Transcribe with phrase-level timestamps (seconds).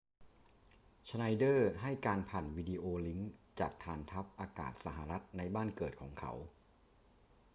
[1.09, 6.33] ชไนเดอร์ให้การผ่านวิดีโอลิงก์จากฐานทัพอากาศสหรัฐในบ้านเกิดของเขา